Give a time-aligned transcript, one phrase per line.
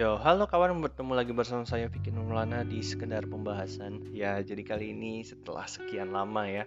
[0.00, 4.16] Yo, halo kawan, bertemu lagi bersama saya Vicky Nurlana di sekedar pembahasan.
[4.16, 6.64] Ya, jadi kali ini setelah sekian lama ya,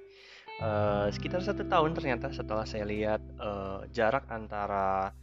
[0.61, 5.17] uh, sekitar satu tahun ternyata setelah saya lihat uh, jarak antara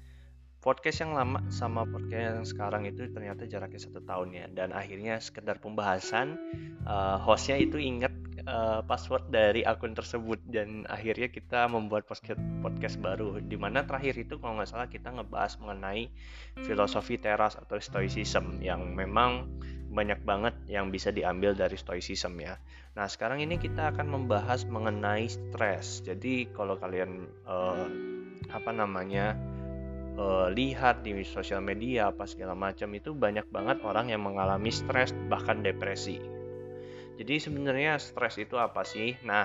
[0.59, 4.47] podcast yang lama sama podcast yang sekarang itu ternyata jaraknya satu tahun ya.
[4.51, 6.35] Dan akhirnya sekedar pembahasan,
[6.91, 8.11] uh, hostnya itu ingat
[8.47, 14.17] uh, password dari akun tersebut dan akhirnya kita membuat podcast podcast baru di mana terakhir
[14.17, 16.09] itu kalau nggak salah kita ngebahas mengenai
[16.65, 19.49] filosofi teras atau stoicism yang memang
[19.91, 22.55] banyak banget yang bisa diambil dari stoicism ya.
[22.95, 26.07] Nah sekarang ini kita akan membahas mengenai stres.
[26.07, 27.91] Jadi kalau kalian uh,
[28.55, 29.35] apa namanya
[30.15, 35.11] uh, lihat di sosial media apa segala macam itu banyak banget orang yang mengalami stres
[35.27, 36.40] bahkan depresi
[37.21, 39.13] jadi sebenarnya stres itu apa sih?
[39.29, 39.45] Nah,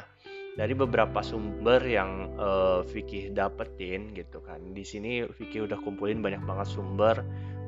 [0.56, 4.72] dari beberapa sumber yang uh, Vicky dapetin gitu kan.
[4.72, 7.20] Di sini Vicky udah kumpulin banyak banget sumber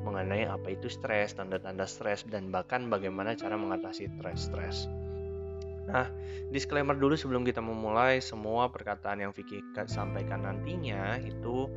[0.08, 4.88] mengenai apa itu stres, tanda-tanda stres dan bahkan bagaimana cara mengatasi stres-stres.
[5.84, 6.08] Nah,
[6.48, 11.68] disclaimer dulu sebelum kita memulai semua perkataan yang Vicky sampaikan nantinya itu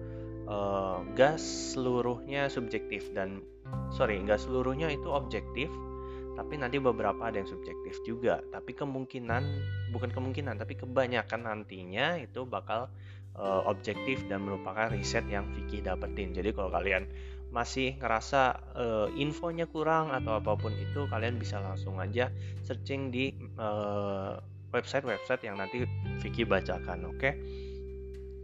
[0.48, 1.44] uh, gas
[1.76, 3.44] seluruhnya subjektif dan
[3.92, 5.68] sorry, gas seluruhnya itu objektif
[6.42, 9.46] tapi nanti beberapa ada yang subjektif juga tapi kemungkinan
[9.94, 12.90] bukan kemungkinan tapi kebanyakan nantinya itu bakal
[13.38, 17.06] uh, objektif dan merupakan riset yang Vicky dapetin jadi kalau kalian
[17.54, 22.34] masih ngerasa uh, infonya kurang atau apa pun itu kalian bisa langsung aja
[22.66, 24.42] searching di uh,
[24.74, 25.86] website-website yang nanti
[26.26, 27.38] Vicky bacakan oke okay?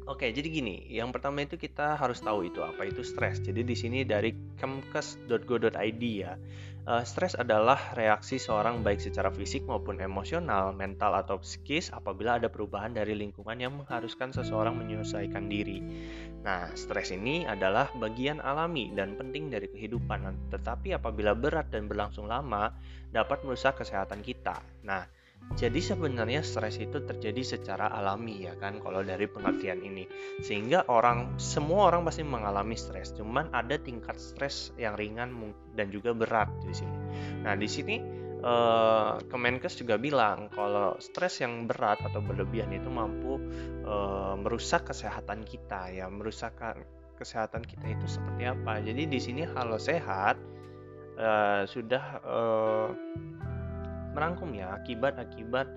[0.08, 3.44] Oke, jadi gini, yang pertama itu kita harus tahu itu apa itu stres.
[3.44, 6.39] Jadi di sini dari kemkes.go.id ya.
[6.88, 12.47] Uh, stres adalah reaksi seorang baik secara fisik maupun emosional, mental atau psikis apabila ada
[12.47, 15.83] perubahan dari lingkungan yang mengharuskan seseorang menyelesaikan diri.
[16.39, 20.24] Nah, stres ini adalah bagian alami dan penting dari kehidupan,
[20.56, 22.72] tetapi apabila berat dan berlangsung lama
[23.12, 24.63] dapat merusak kesehatan kita.
[24.88, 25.03] Nah,
[25.58, 30.06] jadi sebenarnya stres itu terjadi secara alami ya kan kalau dari pengertian ini.
[30.46, 35.34] Sehingga orang semua orang pasti mengalami stres, cuman ada tingkat stres yang ringan
[35.74, 36.98] dan juga berat di sini.
[37.42, 37.98] Nah, di sini
[38.38, 43.42] eh, Kemenkes juga bilang kalau stres yang berat atau berlebihan itu mampu
[43.81, 46.54] eh, merusak kesehatan kita ya, merusak
[47.18, 48.78] kesehatan kita itu seperti apa.
[48.86, 50.38] Jadi di sini halo sehat
[51.18, 52.88] eh, sudah eh,
[54.17, 55.69] merangkum ya akibat-akibat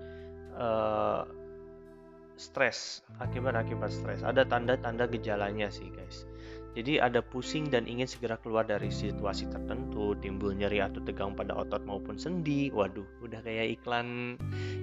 [0.57, 1.29] uh,
[2.41, 4.25] stres, akibat-akibat stres.
[4.25, 6.25] Ada tanda-tanda gejalanya sih, guys.
[6.73, 11.53] Jadi ada pusing dan ingin segera keluar dari situasi tertentu, timbul nyeri atau tegang pada
[11.53, 12.73] otot maupun sendi.
[12.73, 14.39] Waduh, udah kayak iklan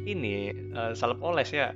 [0.07, 1.75] ini uh, salep oles ya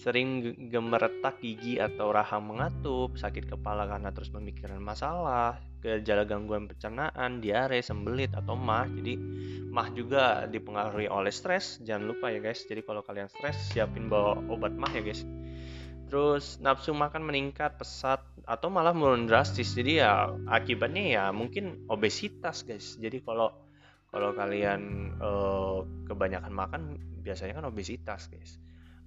[0.00, 7.40] sering gemeretak gigi atau rahang mengatup, sakit kepala karena terus memikirkan masalah, gejala gangguan pencernaan,
[7.40, 8.86] diare, sembelit atau mah.
[8.86, 9.16] Jadi
[9.72, 11.80] mah juga dipengaruhi oleh stres.
[11.82, 12.62] Jangan lupa ya guys.
[12.68, 15.24] Jadi kalau kalian stres siapin bawa obat mah ya guys.
[16.10, 19.72] Terus nafsu makan meningkat pesat atau malah menurun drastis.
[19.72, 23.00] Jadi ya akibatnya ya mungkin obesitas guys.
[23.00, 23.50] Jadi kalau
[24.10, 26.82] kalau kalian uh, kebanyakan makan
[27.22, 28.58] biasanya kan obesitas guys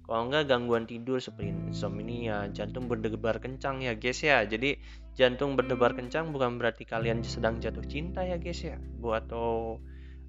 [0.04, 4.44] kalau enggak gangguan tidur seperti insomnia, jantung berdebar kencang ya guys ya.
[4.44, 4.76] Jadi
[5.16, 8.76] jantung berdebar kencang bukan berarti kalian sedang jatuh cinta ya guys ya.
[9.00, 9.80] Buat atau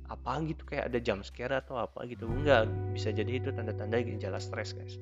[0.05, 2.23] apa gitu kayak ada jam scare atau apa gitu.
[2.23, 4.95] Enggak, bisa jadi itu tanda-tanda gejala stres guys.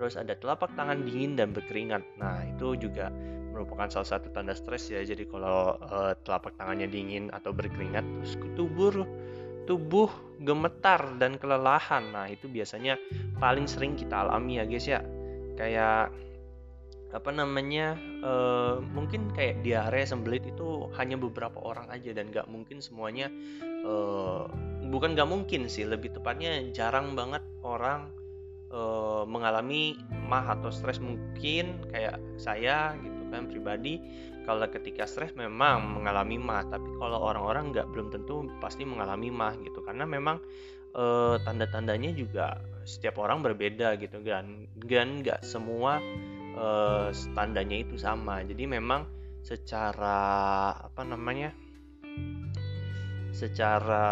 [0.00, 2.00] Terus ada telapak tangan dingin dan berkeringat.
[2.16, 3.12] Nah, itu juga
[3.52, 5.04] merupakan salah satu tanda stres ya.
[5.04, 9.04] Jadi kalau uh, telapak tangannya dingin atau berkeringat terus ketubur
[9.68, 10.08] tubuh
[10.40, 12.08] gemetar dan kelelahan.
[12.08, 12.96] Nah, itu biasanya
[13.36, 15.04] paling sering kita alami ya, guys ya.
[15.60, 16.08] Kayak
[17.08, 18.32] apa namanya e,
[18.84, 23.32] mungkin kayak diare sembelit itu hanya beberapa orang aja dan gak mungkin semuanya
[23.64, 23.94] e,
[24.92, 28.12] bukan gak mungkin sih lebih tepatnya jarang banget orang
[28.68, 28.80] e,
[29.24, 29.96] mengalami
[30.28, 34.04] mah atau stres mungkin kayak saya gitu kan pribadi
[34.48, 39.52] kalau ketika stres memang mengalami mah tapi kalau orang-orang nggak belum tentu pasti mengalami mah
[39.60, 39.84] gitu.
[39.84, 40.40] Karena memang
[40.96, 42.56] e, tanda-tandanya juga
[42.88, 44.64] setiap orang berbeda gitu kan.
[44.72, 46.00] Dan nggak semua
[46.56, 46.66] e,
[47.36, 48.40] tandanya itu sama.
[48.40, 49.04] Jadi memang
[49.44, 51.52] secara apa namanya
[53.36, 54.06] secara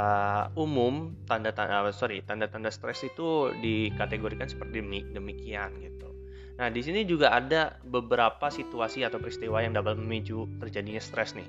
[0.54, 4.84] umum tanda-tanda sorry tanda-tanda stres itu dikategorikan seperti
[5.16, 6.15] demikian gitu
[6.56, 11.44] Nah, di sini juga ada beberapa situasi atau peristiwa yang dapat memicu terjadinya stres nih.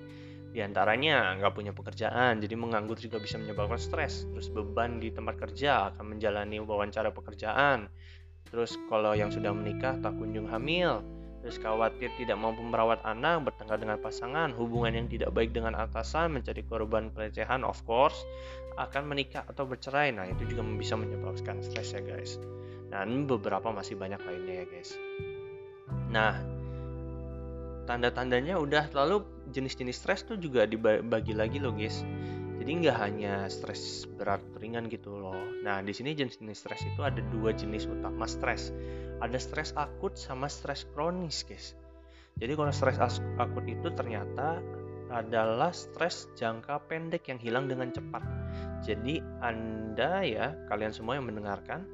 [0.51, 4.27] Di antaranya nggak punya pekerjaan, jadi menganggur juga bisa menyebabkan stres.
[4.27, 7.88] Terus beban di tempat kerja akan menjalani wawancara pekerjaan.
[8.51, 11.04] Terus kalau yang sudah menikah tak kunjung hamil,
[11.39, 16.36] terus khawatir tidak mampu merawat anak, bertengkar dengan pasangan, hubungan yang tidak baik dengan atasan,
[16.36, 18.18] menjadi korban pelecehan, of course,
[18.75, 20.12] akan menikah atau bercerai.
[20.12, 22.39] Nah, itu juga bisa menyebabkan stres ya guys.
[22.88, 24.92] Dan beberapa masih banyak lainnya ya guys.
[26.07, 26.39] Nah,
[27.84, 32.04] tanda-tandanya udah lalu jenis-jenis stres tuh juga dibagi lagi loh guys.
[32.57, 35.38] Jadi nggak hanya stres berat ringan gitu loh.
[35.63, 38.72] Nah, di sini jenis-jenis stres itu ada dua jenis utama stres
[39.18, 41.74] ada stres akut sama stres kronis guys
[42.38, 42.98] jadi kalau stres
[43.42, 44.62] akut itu ternyata
[45.07, 48.22] adalah stres jangka pendek yang hilang dengan cepat
[48.86, 51.88] jadi anda ya kalian semua yang mendengarkan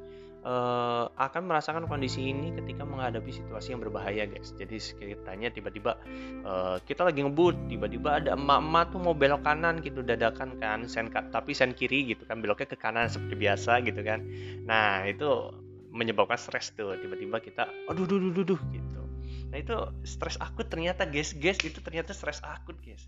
[0.43, 4.51] uh, akan merasakan kondisi ini ketika menghadapi situasi yang berbahaya guys.
[4.55, 5.97] Jadi ceritanya tiba-tiba
[6.45, 11.09] uh, kita lagi ngebut tiba-tiba ada emak-emak tuh mau belok kanan gitu dadakan kan sen
[11.09, 14.23] tapi sen kiri gitu kan beloknya ke kanan seperti biasa gitu kan.
[14.67, 15.51] Nah itu
[15.93, 19.01] menyebabkan stres tuh tiba-tiba kita aduh duh duh duh gitu.
[19.49, 21.33] Nah itu stres akut ternyata guys.
[21.33, 23.07] Guys itu ternyata stres akut guys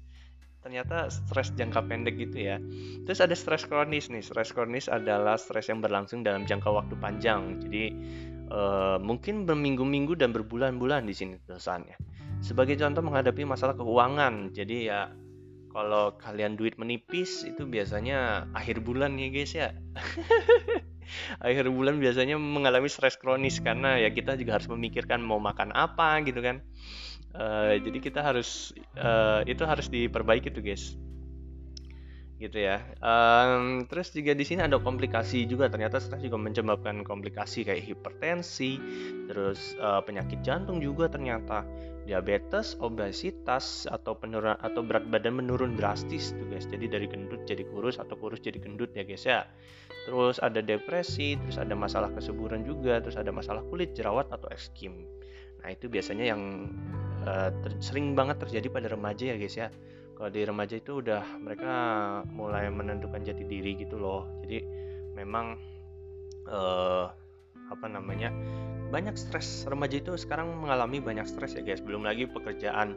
[0.65, 2.57] ternyata stres jangka pendek gitu ya.
[3.05, 4.25] Terus ada stres kronis nih.
[4.25, 7.61] Stres kronis adalah stres yang berlangsung dalam jangka waktu panjang.
[7.61, 7.93] Jadi
[8.49, 11.93] uh, mungkin berminggu-minggu dan berbulan-bulan di sini tulisannya
[12.45, 14.51] sebagai contoh menghadapi masalah keuangan.
[14.53, 15.09] Jadi ya
[15.73, 19.69] kalau kalian duit menipis itu biasanya akhir bulan ya guys ya.
[21.37, 26.17] Akhir bulan biasanya mengalami stres kronis karena ya kita juga harus memikirkan mau makan apa
[26.25, 26.65] gitu kan
[27.35, 30.95] uh, jadi kita harus uh, itu harus diperbaiki tuh guys
[32.35, 37.63] gitu ya um, terus juga di sini ada komplikasi juga ternyata stres juga menyebabkan komplikasi
[37.63, 38.75] kayak hipertensi
[39.31, 41.63] terus uh, penyakit jantung juga ternyata
[42.05, 46.69] diabetes, obesitas atau penurunan atau berat badan menurun drastis tuh guys.
[46.69, 49.49] Jadi dari gendut jadi kurus atau kurus jadi gendut ya guys ya.
[50.05, 55.09] Terus ada depresi, terus ada masalah kesuburan juga, terus ada masalah kulit, jerawat atau ekskim.
[55.65, 56.69] Nah, itu biasanya yang
[57.25, 57.49] uh,
[57.81, 59.67] sering banget terjadi pada remaja ya guys ya.
[60.15, 61.73] Kalau di remaja itu udah mereka
[62.31, 64.23] mulai menentukan jati diri gitu loh.
[64.45, 64.63] Jadi
[65.17, 65.59] memang
[66.47, 67.11] uh,
[67.67, 68.31] apa namanya?
[68.95, 72.93] banyak stres remaja itu sekarang mengalami banyak stres ya guys belum lagi pekerjaan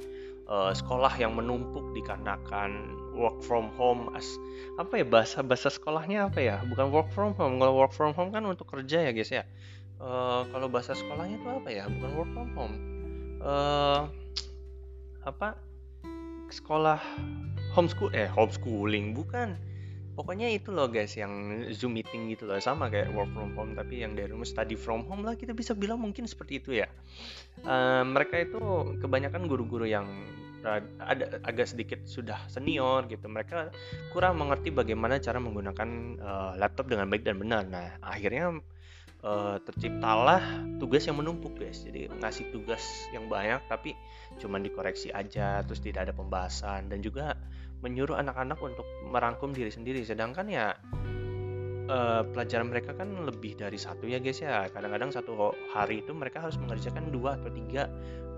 [0.46, 4.28] uh, sekolah yang menumpuk dikarenakan work from home as
[4.76, 8.30] apa ya bahasa bahasa sekolahnya apa ya bukan work from home kalau work from home
[8.30, 9.42] kan untuk kerja ya guys ya
[9.98, 12.74] uh, kalau bahasa sekolahnya itu apa ya bukan work from home
[13.42, 14.08] uh,
[15.26, 15.58] apa
[16.48, 17.00] sekolah
[17.76, 19.56] homeschool eh homeschooling bukan.
[20.18, 22.58] Pokoknya itu loh guys yang zoom meeting gitu loh.
[22.58, 25.78] Sama kayak work from home tapi yang dari rumah study from home lah kita bisa
[25.78, 26.90] bilang mungkin seperti itu ya.
[27.62, 28.58] Uh, mereka itu
[28.98, 30.10] kebanyakan guru-guru yang
[30.98, 33.30] ada agak sedikit sudah senior gitu.
[33.30, 33.70] Mereka
[34.10, 35.88] kurang mengerti bagaimana cara menggunakan
[36.18, 37.62] uh, laptop dengan baik dan benar.
[37.70, 38.58] Nah akhirnya
[39.22, 40.42] uh, terciptalah
[40.78, 41.82] tugas yang menumpuk guys.
[41.82, 43.94] Jadi ngasih tugas yang banyak tapi
[44.38, 47.34] cuman dikoreksi aja terus tidak ada pembahasan dan juga
[47.82, 50.02] menyuruh anak-anak untuk merangkum diri sendiri.
[50.02, 50.74] Sedangkan ya
[51.88, 54.68] uh, pelajaran mereka kan lebih dari satu ya guys ya.
[54.70, 57.88] Kadang-kadang satu hari itu mereka harus mengerjakan dua atau tiga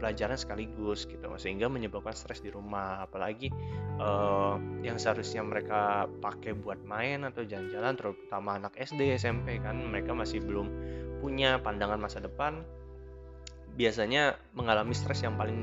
[0.00, 1.26] pelajaran sekaligus gitu.
[1.36, 3.04] Sehingga menyebabkan stres di rumah.
[3.04, 3.50] Apalagi
[4.00, 10.14] uh, yang seharusnya mereka pakai buat main atau jalan-jalan terutama anak SD SMP kan mereka
[10.16, 10.70] masih belum
[11.20, 12.64] punya pandangan masa depan
[13.76, 15.60] biasanya mengalami stres yang paling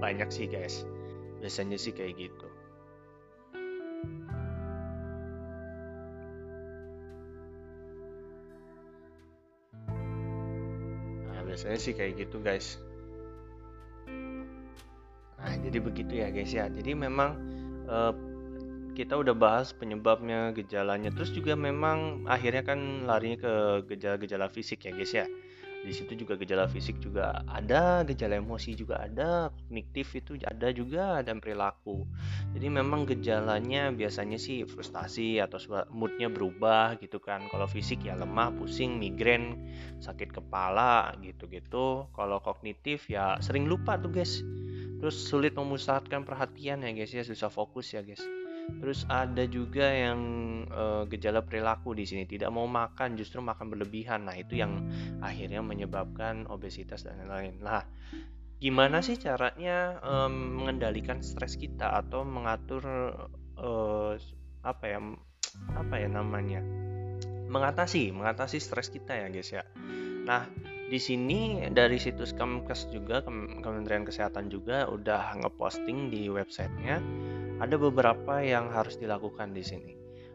[0.00, 0.86] banyak sih guys.
[1.44, 2.53] Biasanya sih kayak gitu
[11.54, 12.82] biasanya sih kayak gitu guys.
[15.38, 16.66] Nah jadi begitu ya guys ya.
[16.66, 17.38] Jadi memang
[17.86, 18.10] uh,
[18.98, 21.14] kita udah bahas penyebabnya gejalanya.
[21.14, 23.54] Terus juga memang akhirnya kan larinya ke
[23.94, 25.30] gejala-gejala fisik ya guys ya
[25.84, 31.20] di situ juga gejala fisik juga ada gejala emosi juga ada kognitif itu ada juga
[31.20, 32.08] dan perilaku.
[32.56, 35.60] Jadi memang gejalanya biasanya sih frustasi atau
[35.92, 37.44] moodnya berubah gitu kan.
[37.52, 39.60] Kalau fisik ya lemah pusing migrain
[40.00, 42.08] sakit kepala gitu-gitu.
[42.16, 44.40] Kalau kognitif ya sering lupa tuh guys.
[45.04, 47.20] Terus sulit memusatkan perhatian ya guys ya.
[47.20, 48.24] Susah fokus ya guys
[48.64, 50.20] Terus ada juga yang
[50.68, 54.24] uh, gejala perilaku di sini tidak mau makan justru makan berlebihan.
[54.28, 54.88] Nah, itu yang
[55.20, 57.60] akhirnya menyebabkan obesitas dan lain-lain.
[57.60, 57.84] Nah,
[58.60, 62.84] gimana sih caranya um, mengendalikan stres kita atau mengatur
[63.60, 64.16] uh,
[64.64, 64.98] apa ya
[65.76, 66.64] apa ya namanya?
[67.44, 69.62] mengatasi mengatasi stres kita ya, guys ya.
[70.24, 70.48] Nah,
[70.88, 73.22] di sini dari situs Kemkes juga
[73.60, 76.98] Kementerian Kesehatan juga udah ngeposting di websitenya
[77.64, 79.94] ada beberapa yang harus dilakukan di sini.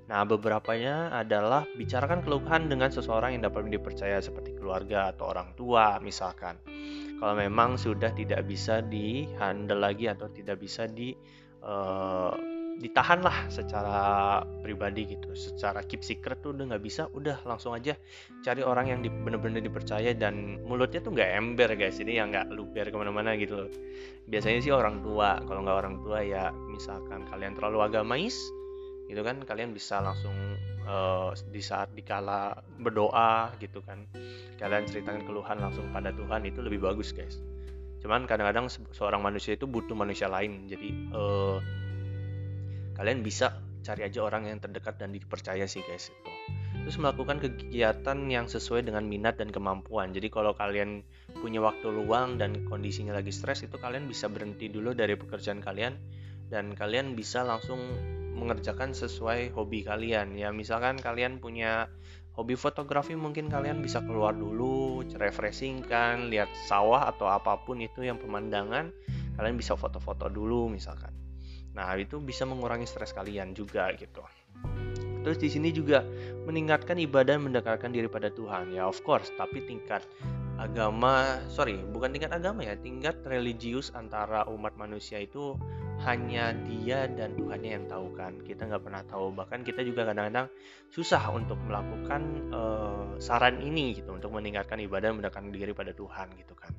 [0.09, 6.01] Nah, beberapanya adalah bicarakan keluhan dengan seseorang yang dapat dipercaya seperti keluarga atau orang tua
[6.01, 6.57] misalkan.
[7.19, 11.11] kalau memang sudah tidak bisa di handle lagi atau tidak bisa di
[11.67, 12.31] uh,
[12.79, 13.99] ditahan lah secara
[14.63, 15.35] pribadi gitu.
[15.35, 17.93] Secara keep secret tuh udah nggak bisa udah langsung aja
[18.41, 21.99] cari orang yang di, bener-bener dipercaya dan mulutnya tuh nggak ember guys.
[21.99, 23.69] Jadi yang nggak luber ke mana-mana gitu loh.
[24.31, 28.35] Biasanya sih orang tua kalau nggak orang tua ya misalkan kalian terlalu agamais
[29.09, 30.37] gitu kan kalian bisa langsung
[30.85, 34.05] uh, di saat dikala berdoa gitu kan
[34.61, 37.41] kalian ceritakan keluhan langsung pada Tuhan itu lebih bagus guys.
[37.99, 40.71] Cuman kadang-kadang seorang manusia itu butuh manusia lain.
[40.71, 41.59] Jadi uh,
[42.99, 46.31] kalian bisa cari aja orang yang terdekat dan dipercaya sih guys itu.
[46.83, 50.11] Terus melakukan kegiatan yang sesuai dengan minat dan kemampuan.
[50.11, 51.01] Jadi kalau kalian
[51.39, 55.95] punya waktu luang dan kondisinya lagi stres itu kalian bisa berhenti dulu dari pekerjaan kalian
[56.51, 57.79] dan kalian bisa langsung
[58.35, 60.35] mengerjakan sesuai hobi kalian.
[60.35, 61.87] Ya misalkan kalian punya
[62.39, 67.99] hobi fotografi mungkin kalian bisa keluar dulu refreshing kan lihat sawah atau apa pun itu
[68.07, 68.95] yang pemandangan
[69.35, 71.18] kalian bisa foto-foto dulu misalkan
[71.79, 74.19] Nah, itu bisa mengurangi stres kalian juga gitu.
[75.23, 76.03] Terus di sini juga
[76.43, 78.75] meningkatkan ibadah mendekatkan diri pada Tuhan.
[78.75, 80.03] Ya, of course, tapi tingkat
[80.59, 85.55] agama, sorry, bukan tingkat agama ya, tingkat religius antara umat manusia itu
[86.07, 88.39] hanya dia dan Tuhannya yang tahu kan.
[88.43, 89.35] Kita nggak pernah tahu.
[89.35, 90.47] Bahkan kita juga kadang-kadang
[90.89, 92.21] susah untuk melakukan
[92.55, 96.71] uh, saran ini gitu untuk meningkatkan ibadah mendekatkan diri pada Tuhan gitu kan.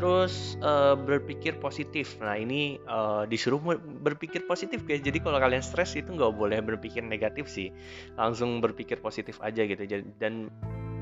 [0.00, 2.16] Terus uh, berpikir positif.
[2.24, 3.60] Nah ini uh, disuruh
[4.00, 5.04] berpikir positif guys.
[5.04, 7.68] Jadi kalau kalian stres itu nggak boleh berpikir negatif sih.
[8.16, 9.84] Langsung berpikir positif aja gitu.
[10.16, 10.48] Dan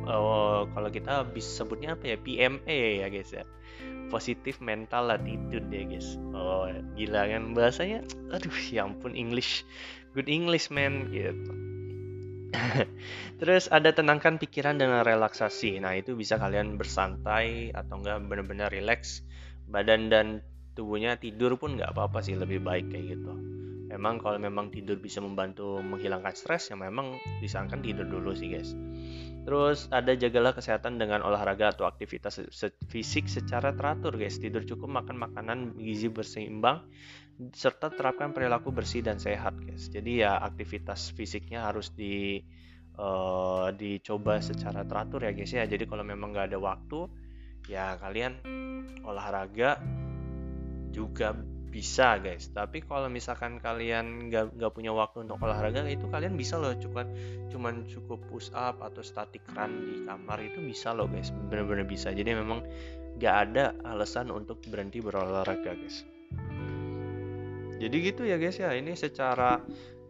[0.07, 2.17] uh, kalau kita bisa sebutnya apa ya?
[2.19, 3.45] PMA ya guys ya.
[4.09, 6.17] Positif mental attitude ya guys.
[6.33, 8.07] Oh gila kan bahasanya?
[8.31, 9.67] Aduh ya ampun English.
[10.17, 11.53] Good English man gitu.
[13.41, 15.83] Terus ada tenangkan pikiran dengan relaksasi.
[15.83, 19.21] Nah, itu bisa kalian bersantai atau enggak benar-benar relax.
[19.67, 20.27] Badan dan
[20.77, 23.33] tubuhnya tidur pun nggak apa-apa sih lebih baik kayak gitu.
[23.87, 28.77] Memang kalau memang tidur bisa membantu menghilangkan stres ya memang disarankan tidur dulu sih guys.
[29.47, 32.43] Terus ada jagalah kesehatan dengan olahraga atau aktivitas
[32.91, 34.43] fisik secara teratur guys.
[34.43, 36.83] Tidur cukup, makan makanan gizi berseimbang,
[37.53, 42.41] serta terapkan perilaku bersih dan sehat guys jadi ya aktivitas fisiknya harus di
[42.97, 47.01] uh, dicoba secara teratur ya guys ya jadi kalau memang nggak ada waktu
[47.69, 48.41] ya kalian
[49.05, 49.77] olahraga
[50.97, 51.37] juga
[51.77, 52.49] bisa guys.
[52.57, 56.73] Tapi kalau misalkan kalian nggak nggak punya waktu untuk olahraga itu kalian bisa loh.
[56.73, 57.05] Cuman
[57.53, 61.29] cuman cukup push up atau static run di kamar itu bisa loh guys.
[61.53, 62.17] Bener-bener bisa.
[62.17, 62.65] Jadi memang
[63.21, 66.09] nggak ada alasan untuk berhenti berolahraga guys.
[67.77, 68.73] Jadi gitu ya guys ya.
[68.73, 69.61] Ini secara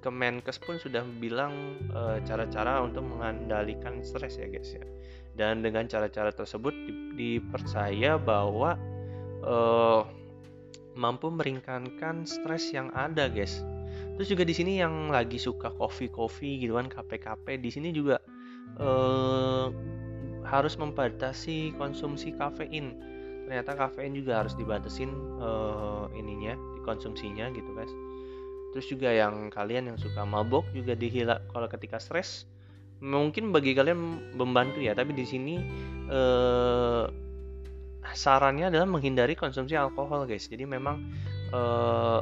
[0.07, 4.87] Kemenkes pun sudah bilang eh, cara-cara e, untuk mengendalikan stres ya guys ya.
[5.35, 6.71] Dan dengan cara-cara tersebut
[7.19, 8.79] dipercaya bahwa
[9.43, 9.57] e,
[10.97, 13.63] mampu meringankan stres yang ada guys.
[14.17, 18.17] Terus juga di sini yang lagi suka kopi kopi gitu kan kafe-kafe di sini juga
[18.81, 18.89] e,
[20.47, 22.97] harus membatasi konsumsi kafein.
[23.47, 27.91] Ternyata kafein juga harus dibatasin uh, ininya konsumsinya gitu guys.
[28.75, 32.51] Terus juga yang kalian yang suka mabok juga dihilak kalau ketika stres
[32.99, 34.99] mungkin bagi kalian membantu ya.
[34.99, 35.63] Tapi di sini
[36.11, 37.05] eh,
[38.13, 40.47] sarannya adalah menghindari konsumsi alkohol guys.
[40.47, 41.03] Jadi memang
[41.51, 42.21] eh,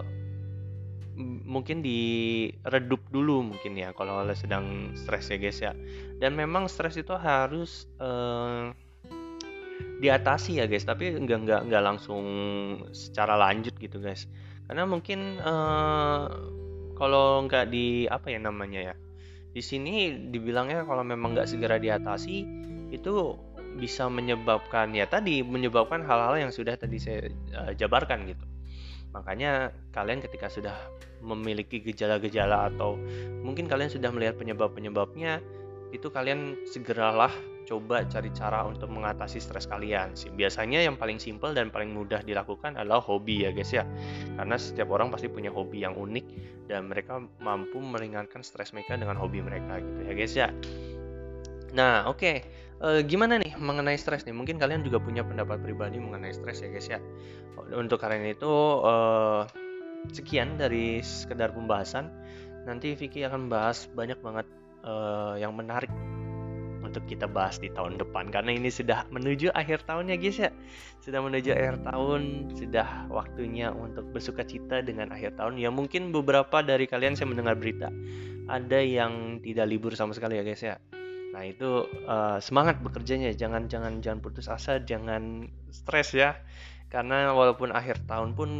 [1.44, 5.72] mungkin diredup dulu mungkin ya kalau sedang stres ya guys ya.
[6.22, 8.72] Dan memang stres itu harus eh,
[10.00, 10.86] diatasi ya guys.
[10.86, 12.24] Tapi enggak enggak enggak langsung
[12.94, 14.30] secara lanjut gitu guys.
[14.64, 16.24] Karena mungkin uh,
[16.96, 18.94] kalau nggak di apa ya namanya ya
[19.54, 22.42] di sini dibilangnya kalau memang nggak segera diatasi
[22.90, 23.38] itu
[23.75, 28.45] bisa menyebabkan ya tadi menyebabkan hal-hal yang sudah tadi saya uh, jabarkan gitu
[29.14, 30.75] makanya kalian ketika sudah
[31.23, 32.99] memiliki gejala-gejala atau
[33.43, 35.38] mungkin kalian sudah melihat penyebab-penyebabnya
[35.95, 37.31] itu kalian segeralah
[37.64, 40.12] coba cari cara untuk mengatasi stres kalian.
[40.37, 43.88] Biasanya yang paling simpel dan paling mudah dilakukan adalah hobi ya guys ya.
[44.37, 46.26] Karena setiap orang pasti punya hobi yang unik
[46.69, 50.49] dan mereka mampu meringankan stres mereka dengan hobi mereka gitu ya guys ya.
[51.75, 52.21] Nah, oke.
[52.21, 52.37] Okay.
[52.83, 54.35] E, gimana nih mengenai stres nih?
[54.35, 56.99] Mungkin kalian juga punya pendapat pribadi mengenai stres ya guys ya.
[57.75, 58.52] Untuk kalian itu
[58.83, 58.95] e,
[60.11, 62.11] sekian dari sekedar pembahasan.
[62.64, 64.47] Nanti Vicky akan bahas banyak banget
[64.83, 64.93] e,
[65.38, 65.93] yang menarik
[66.95, 70.50] untuk kita bahas di tahun depan karena ini sudah menuju akhir tahun ya guys ya
[71.02, 76.62] sudah menuju akhir tahun sudah waktunya untuk bersuka cita dengan akhir tahun ya mungkin beberapa
[76.62, 77.90] dari kalian saya mendengar berita
[78.47, 80.78] ada yang tidak libur sama sekali ya guys ya
[81.34, 86.38] Nah itu uh, semangat bekerjanya, jangan jangan jangan putus asa, jangan stres ya.
[86.86, 88.50] Karena walaupun akhir tahun pun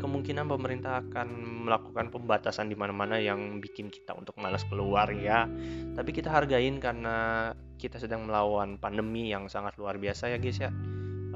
[0.00, 1.28] kemungkinan pemerintah akan
[1.68, 5.44] melakukan pembatasan di mana-mana yang bikin kita untuk malas keluar ya.
[5.92, 10.72] Tapi kita hargain karena kita sedang melawan pandemi yang sangat luar biasa ya guys ya.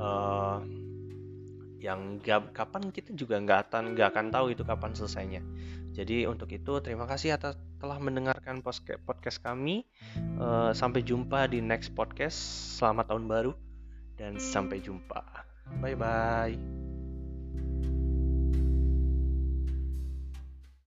[0.01, 0.65] Uh,
[1.81, 5.43] yang gak, kapan kita juga nggak akan nggak akan tahu itu kapan selesainya.
[5.97, 8.61] Jadi untuk itu terima kasih atas telah mendengarkan
[9.05, 9.89] podcast kami.
[10.37, 12.37] Uh, sampai jumpa di next podcast.
[12.77, 13.53] Selamat tahun baru
[14.21, 15.25] dan sampai jumpa.
[15.81, 16.86] Bye bye.